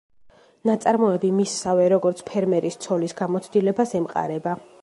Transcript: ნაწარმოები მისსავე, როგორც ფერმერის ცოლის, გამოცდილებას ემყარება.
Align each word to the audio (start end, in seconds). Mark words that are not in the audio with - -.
ნაწარმოები 0.69 1.29
მისსავე, 1.41 1.85
როგორც 1.95 2.25
ფერმერის 2.31 2.81
ცოლის, 2.87 3.17
გამოცდილებას 3.23 3.99
ემყარება. 4.01 4.61